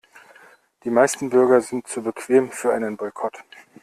[0.83, 3.43] Die meisten Bürger sind zu bequem für einen Boykott.